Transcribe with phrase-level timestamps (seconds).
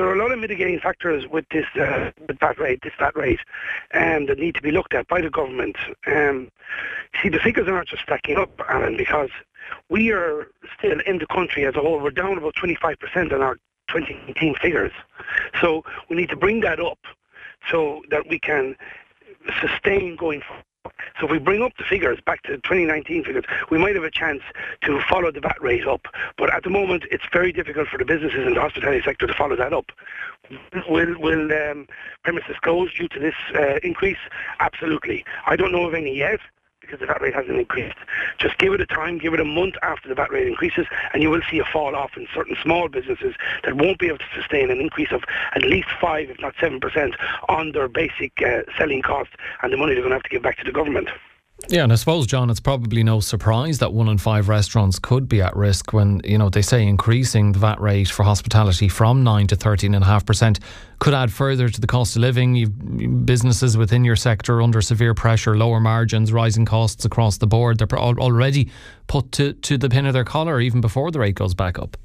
[0.00, 3.14] there are a lot of mitigating factors with this uh, with that rate, this that
[3.14, 3.40] rate,
[3.92, 5.76] um, that need to be looked at by the government.
[6.06, 6.50] Um,
[7.22, 9.28] see, the figures are not just stacking up, Alan, because
[9.90, 10.46] we are
[10.78, 12.00] still in the country as a whole.
[12.00, 13.56] We're down about 25% on our
[13.88, 14.92] 2018 figures.
[15.60, 17.00] So we need to bring that up
[17.70, 18.76] so that we can
[19.60, 20.64] sustain going forward.
[21.18, 24.10] So if we bring up the figures back to 2019 figures, we might have a
[24.10, 24.42] chance
[24.82, 26.06] to follow the VAT rate up.
[26.36, 29.34] But at the moment, it's very difficult for the businesses in the hospitality sector to
[29.34, 29.92] follow that up.
[30.88, 31.86] Will, will um,
[32.24, 34.18] premises close due to this uh, increase?
[34.58, 35.24] Absolutely.
[35.46, 36.40] I don't know of any yet
[36.90, 37.96] because the VAT rate hasn't increased.
[38.38, 41.22] Just give it a time, give it a month after the VAT rate increases, and
[41.22, 44.24] you will see a fall off in certain small businesses that won't be able to
[44.34, 45.22] sustain an increase of
[45.54, 47.14] at least 5, if not 7%,
[47.48, 49.30] on their basic uh, selling cost
[49.62, 51.08] and the money they're going to have to give back to the government.
[51.70, 55.28] Yeah, and I suppose, John, it's probably no surprise that one in five restaurants could
[55.28, 59.22] be at risk when, you know, they say increasing the VAT rate for hospitality from
[59.22, 60.58] 9 to 13.5%
[60.98, 62.56] could add further to the cost of living.
[62.56, 67.78] You've businesses within your sector under severe pressure, lower margins, rising costs across the board.
[67.78, 68.68] They're already
[69.06, 71.96] put to, to the pin of their collar even before the rate goes back up.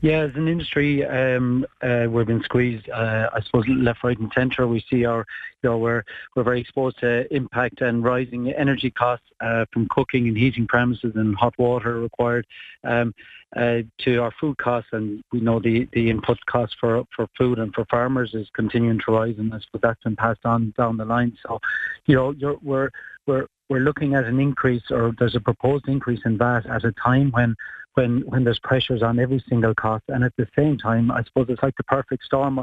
[0.00, 2.88] Yeah, as an industry, um, uh, we've been squeezed.
[2.88, 4.68] Uh, I suppose left, right, and centre.
[4.68, 5.26] We see our,
[5.62, 6.04] you know, we're
[6.36, 11.14] we're very exposed to impact and rising energy costs uh, from cooking and heating premises
[11.16, 12.46] and hot water required,
[12.84, 13.12] um,
[13.56, 17.58] uh, to our food costs, and we know the, the input costs for for food
[17.58, 20.96] and for farmers is continuing to rise, and I suppose that's been passed on down
[20.96, 21.36] the line.
[21.44, 21.58] So,
[22.06, 22.90] you know, we're
[23.26, 26.92] we're we're looking at an increase, or there's a proposed increase in VAT at a
[26.92, 27.56] time when
[27.98, 31.46] when when there's pressures on every single cost, and at the same time, I suppose
[31.48, 32.54] it's like the perfect storm.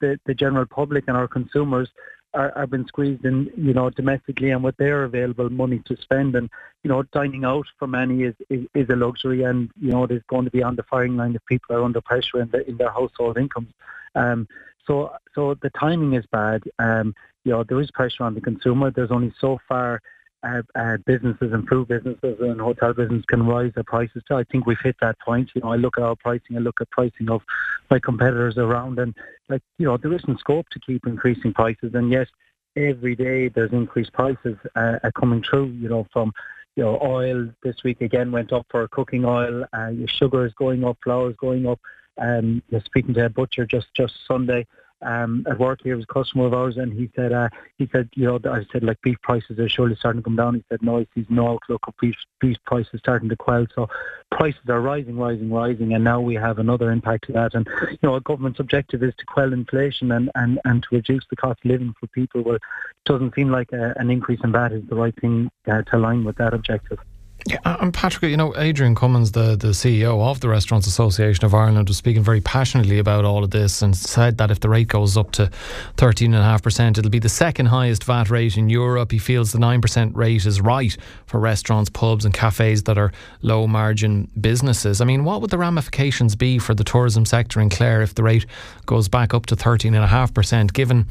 [0.00, 1.88] The the general public and our consumers
[2.34, 6.34] are, been squeezed in, you know, domestically and with their available money to spend.
[6.34, 6.48] And,
[6.82, 10.12] you know, dining out for many is, is, is a luxury and, you know, it
[10.12, 12.66] is going to be on the firing line if people are under pressure in, the,
[12.66, 13.68] in their household incomes.
[14.14, 14.48] Um,
[14.86, 16.62] so, so the timing is bad.
[16.78, 18.90] Um, you know, there is pressure on the consumer.
[18.90, 20.00] There's only so far
[20.42, 24.22] uh, uh, businesses and food businesses and hotel business can rise their prices.
[24.26, 25.50] So I think we've hit that point.
[25.54, 27.42] You know, I look at our pricing, I look at pricing of
[27.90, 29.14] my competitors around, and
[29.48, 32.28] like you know, there isn't scope to keep increasing prices, and yet
[32.76, 35.66] every day there's increased prices uh, coming through.
[35.66, 36.32] You know, from
[36.76, 39.64] you know, oil this week again went up for cooking oil.
[39.76, 41.80] Uh, your sugar is going up, flour is going up.
[42.18, 44.66] Um, speaking to a butcher just just Sunday
[45.02, 47.48] um, at work here was a customer of ours, and he said, uh,
[47.78, 50.54] he said, you know, I said like beef prices are surely starting to come down.
[50.54, 53.66] He said, no, he sees no outlook of beef beef prices starting to quell.
[53.74, 53.88] So
[54.30, 57.54] prices are rising, rising, rising, and now we have another impact to that.
[57.54, 61.24] And you know, a government's objective is to quell inflation and and and to reduce
[61.30, 62.42] the cost of living for people.
[62.42, 62.62] Well, it
[63.04, 66.24] doesn't seem like a, an increase in VAT is the right thing uh, to align
[66.24, 66.98] with that objective.
[67.46, 71.54] Yeah, and Patrick, you know, Adrian Cummins, the, the CEO of the Restaurants Association of
[71.54, 74.86] Ireland, was speaking very passionately about all of this and said that if the rate
[74.86, 75.50] goes up to
[75.96, 79.10] 13.5%, it'll be the second highest VAT rate in Europe.
[79.10, 83.66] He feels the 9% rate is right for restaurants, pubs, and cafes that are low
[83.66, 85.00] margin businesses.
[85.00, 88.22] I mean, what would the ramifications be for the tourism sector in Clare if the
[88.22, 88.46] rate
[88.86, 91.06] goes back up to 13.5%, given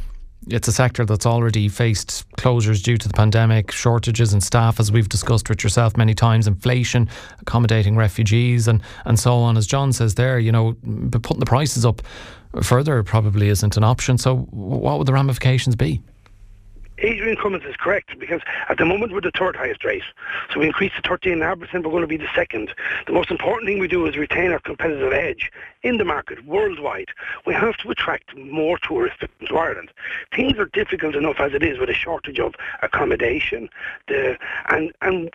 [0.47, 4.91] it's a sector that's already faced closures due to the pandemic, shortages in staff, as
[4.91, 7.09] we've discussed with yourself many times, inflation,
[7.39, 9.57] accommodating refugees, and, and so on.
[9.57, 10.75] As John says there, you know,
[11.11, 12.01] putting the prices up
[12.63, 14.17] further probably isn't an option.
[14.17, 16.01] So, what would the ramifications be?
[17.01, 20.03] Adrian Cummins is correct because at the moment we're the third highest rate.
[20.53, 22.73] So we increase to 13.5%, we're going to be the second.
[23.07, 25.51] The most important thing we do is retain our competitive edge
[25.83, 27.09] in the market worldwide.
[27.45, 29.91] We have to attract more tourists to Ireland.
[30.35, 33.69] Things are difficult enough as it is with a shortage of accommodation.
[34.07, 34.37] The,
[34.69, 35.29] and, and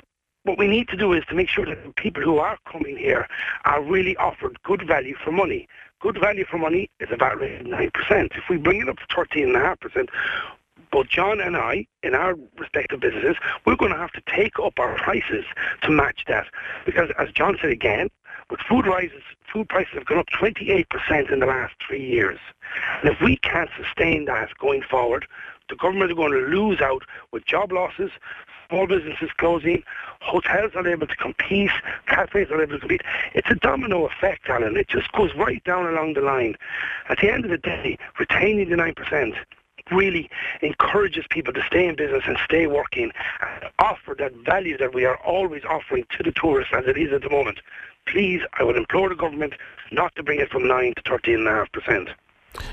[0.45, 2.97] what we need to do is to make sure that the people who are coming
[2.97, 3.27] here
[3.65, 5.69] are really offered good value for money.
[6.01, 7.91] Good value for money is a VAT rate of 9%.
[8.37, 10.09] If we bring it up to 13.5%,
[10.97, 13.37] both John and I, in our respective businesses,
[13.67, 15.45] we're going to have to take up our prices
[15.83, 16.47] to match that.
[16.87, 18.09] Because as John said again,
[18.49, 19.21] with food rises,
[19.53, 22.39] food prices have gone up 28% in the last three years.
[23.03, 25.27] And if we can't sustain that going forward,
[25.69, 28.11] the government are going to lose out with job losses,
[28.71, 29.83] small businesses closing,
[30.23, 31.73] hotels are able to compete,
[32.07, 33.03] cafes are able to compete.
[33.35, 34.79] It's a domino effect, Alan.
[34.79, 36.57] It just goes right down along the line.
[37.11, 39.37] At the end of the day, retaining the 9%
[39.91, 40.31] really
[40.63, 45.05] encourages people to stay in business and stay working and offer that value that we
[45.05, 47.61] are always offering to the tourists as it is at the moment.
[48.07, 49.55] Please, I would implore the government
[49.91, 52.11] not to bring it from 9 to 13.5%.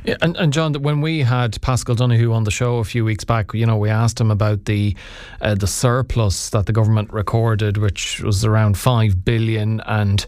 [0.06, 3.24] Yeah, and, and John, when we had Paschal Donohoe on the show a few weeks
[3.24, 4.96] back, you know, we asked him about the
[5.42, 10.26] uh, the surplus that the government recorded, which was around five billion, and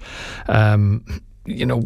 [0.48, 1.06] um,
[1.46, 1.82] you know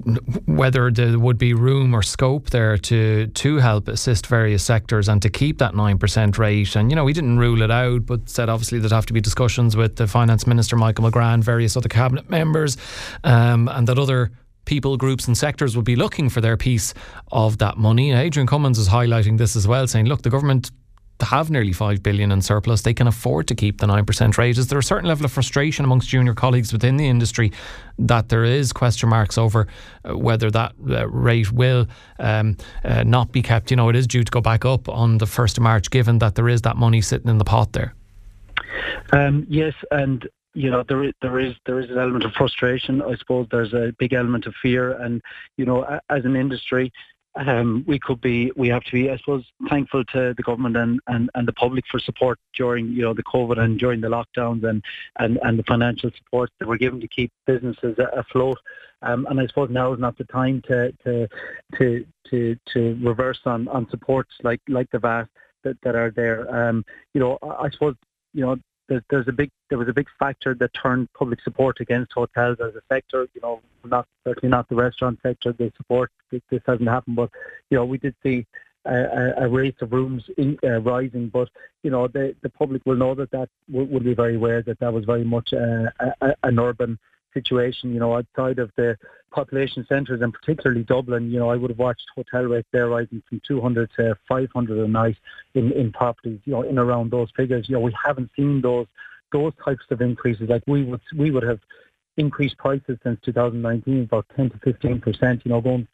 [0.45, 5.21] whether there would be room or scope there to to help assist various sectors and
[5.21, 6.75] to keep that nine percent rate.
[6.75, 9.21] And you know, we didn't rule it out, but said obviously there'd have to be
[9.21, 12.77] discussions with the finance minister Michael McGrath, various other cabinet members,
[13.23, 14.31] um, and that other
[14.65, 16.93] people, groups, and sectors would be looking for their piece
[17.31, 18.11] of that money.
[18.11, 20.71] Adrian Cummins is highlighting this as well, saying, look, the government
[21.21, 24.57] have nearly 5 billion in surplus they can afford to keep the 9% rate.
[24.57, 27.51] Is there a certain level of frustration amongst junior colleagues within the industry
[27.97, 29.67] that there is question marks over
[30.05, 31.87] uh, whether that uh, rate will
[32.19, 33.71] um, uh, not be kept?
[33.71, 36.19] You know it is due to go back up on the 1st of March given
[36.19, 37.93] that there is that money sitting in the pot there.
[39.11, 43.01] Um, yes and you know there there is there is an element of frustration.
[43.01, 45.21] I suppose there's a big element of fear, and
[45.57, 46.91] you know as an industry,
[47.35, 50.99] um, we could be we have to be I suppose thankful to the government and,
[51.07, 54.67] and, and the public for support during you know the COVID and during the lockdowns
[54.67, 54.83] and,
[55.19, 58.57] and, and the financial support that we're given to keep businesses afloat.
[59.01, 61.27] Um, and I suppose now is not the time to to
[61.77, 65.27] to to, to reverse on, on supports like like the VAT
[65.63, 66.69] that, that are there.
[66.69, 66.83] Um,
[67.13, 67.95] you know I suppose
[68.33, 68.57] you know
[69.09, 72.75] there's a big there was a big factor that turned public support against hotels as
[72.75, 73.27] a sector.
[73.33, 75.53] You know, not certainly not the restaurant sector.
[75.53, 77.29] They support this, hasn't happened, but
[77.69, 78.45] you know we did see
[78.85, 81.29] a, a rate of rooms in, uh, rising.
[81.29, 81.49] But
[81.83, 84.79] you know the the public will know that that will, will be very aware that
[84.79, 85.89] that was very much uh,
[86.21, 86.97] a, an urban
[87.33, 88.97] situation, you know, outside of the
[89.31, 93.21] population centres and particularly Dublin, you know, I would have watched hotel rates there rising
[93.29, 95.17] from 200 to 500 a night
[95.53, 97.69] in, in properties, you know, in around those figures.
[97.69, 98.87] You know, we haven't seen those
[99.31, 100.49] those types of increases.
[100.49, 101.59] Like we would we would have
[102.17, 105.41] increased prices since 2019 about 10 to 15 percent.
[105.45, 105.87] You know, going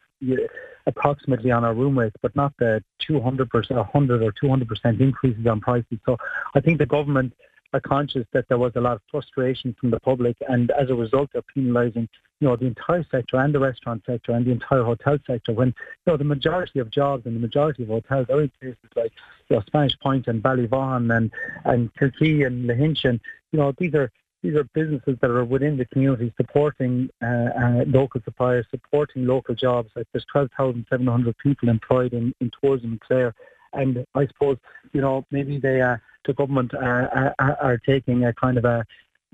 [0.86, 5.46] approximately on our room rates, but not the 200 percent, 100 or 200 percent increases
[5.46, 5.98] on prices.
[6.06, 6.16] So
[6.54, 7.34] I think the government
[7.72, 10.94] are conscious that there was a lot of frustration from the public, and as a
[10.94, 12.08] result, they're penalising,
[12.40, 15.52] you know, the entire sector and the restaurant sector and the entire hotel sector.
[15.52, 18.78] When you know the majority of jobs and the majority of hotels are in places
[18.94, 19.12] like
[19.48, 21.30] you know, Spanish Point and Ballyvaughan and
[21.64, 23.20] and Kilkee and Lahinch, you
[23.58, 24.10] know these are
[24.42, 29.54] these are businesses that are within the community supporting uh, uh, local suppliers, supporting local
[29.54, 29.90] jobs.
[29.96, 33.34] Like there's 12,700 people employed in, in tourism in Clare.
[33.76, 34.58] And I suppose,
[34.92, 35.80] you know, maybe they.
[35.80, 35.96] Uh,
[36.26, 38.84] the government are, are, are taking a kind of a,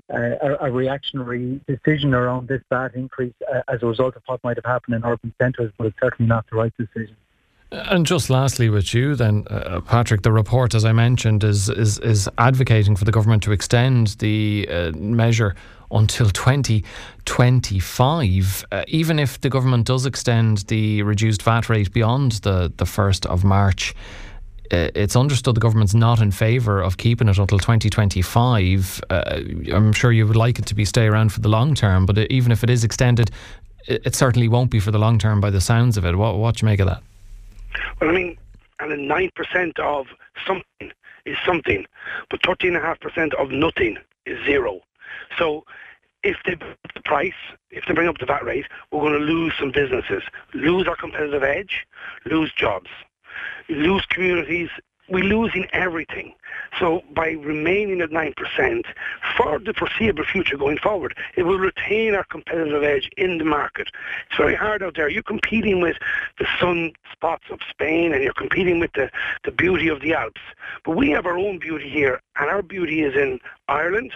[0.09, 4.55] a, a, reactionary decision around this VAT increase uh, as a result of what might
[4.57, 7.17] have happened in urban centres, but it's certainly not the right decision.
[7.71, 11.97] And just lastly, with you, then, uh, Patrick, the report, as I mentioned, is is
[11.99, 15.55] is advocating for the government to extend the uh, measure
[15.89, 18.65] until 2025.
[18.71, 23.25] Uh, even if the government does extend the reduced VAT rate beyond the the first
[23.25, 23.97] of March, uh,
[24.73, 29.01] it's understood the government's not in favour of keeping it until 2025.
[29.09, 29.41] Uh,
[29.73, 32.17] I'm sure you would like it to be stay around for the long term, but
[32.31, 33.31] even if it is extended,
[33.87, 36.15] it, certainly won't be for the long term by the sounds of it.
[36.15, 37.01] What, what do you make of that?
[37.99, 38.37] Well, I mean,
[38.79, 40.07] and 9% of
[40.45, 40.91] something
[41.25, 41.85] is something,
[42.29, 44.81] but 13.5% of nothing is zero.
[45.37, 45.65] So
[46.23, 47.33] if they bring up the price,
[47.69, 50.23] if they bring up the VAT rate, we're going to lose some businesses,
[50.53, 51.85] lose our competitive edge,
[52.25, 52.89] lose jobs
[53.69, 54.69] lose communities,
[55.09, 56.33] we lose in everything.
[56.79, 58.85] So by remaining at 9%
[59.37, 63.89] for the foreseeable future going forward, it will retain our competitive edge in the market.
[64.29, 65.09] It's very hard out there.
[65.09, 65.97] You're competing with
[66.39, 69.09] the sun spots of Spain and you're competing with the,
[69.43, 70.41] the beauty of the Alps.
[70.85, 74.13] But we have our own beauty here and our beauty is in Ireland,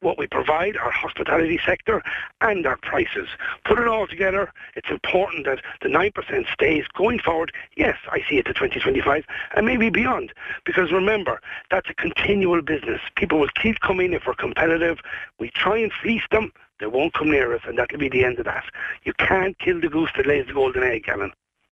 [0.00, 2.02] what we provide, our hospitality sector,
[2.40, 3.28] and our prices.
[3.64, 7.52] Put it all together, it's important that the 9% stays going forward.
[7.76, 9.24] Yes, I see it to 2025
[9.56, 10.32] and maybe beyond.
[10.64, 13.00] Because remember, that's a continual business.
[13.16, 14.98] People will keep coming if we're competitive.
[15.38, 16.52] We try and fleece them.
[16.80, 18.64] They won't come near us, and that'll be the end of that.
[19.04, 21.32] You can't kill the goose that lays the golden egg, Alan.